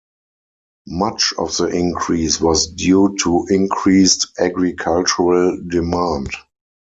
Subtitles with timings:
[0.87, 6.31] Much of the increase was due to increased agricultural demand.